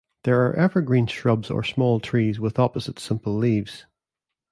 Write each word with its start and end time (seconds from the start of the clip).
They 0.23 0.31
are 0.31 0.55
evergreen 0.55 1.05
shrubs 1.05 1.51
or 1.51 1.61
small 1.63 1.99
trees 1.99 2.39
with 2.39 2.57
opposite, 2.57 2.97
simple 2.97 3.35
leaves. 3.35 3.85